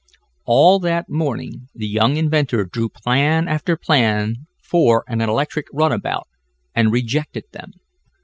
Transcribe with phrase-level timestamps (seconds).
[0.45, 6.25] All that morning the young inventor drew plan after plan for an electric runabout,
[6.73, 7.73] and rejected them.